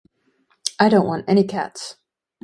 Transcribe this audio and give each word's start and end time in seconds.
I 0.79 0.89
don't 0.89 1.05
want 1.05 1.25
any 1.29 1.43
cats. 1.43 1.97